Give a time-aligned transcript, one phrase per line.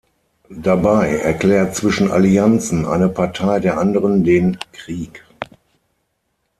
[0.49, 5.23] Dabei erklärt zwischen Allianzen eine Partei der Anderen den Krieg.